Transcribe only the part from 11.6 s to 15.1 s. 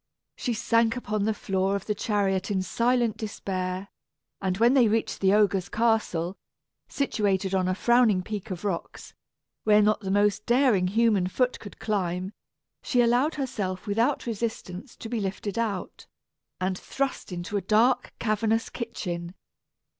climb, she allowed herself without resistance to